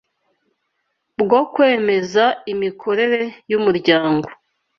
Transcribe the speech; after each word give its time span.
bwo 1.21 1.41
kwemeza 1.53 2.23
imikorere 2.53 3.21
yumuryango 3.51 4.27